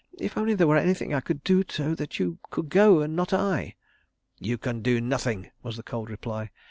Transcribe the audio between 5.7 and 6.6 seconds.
the cold reply.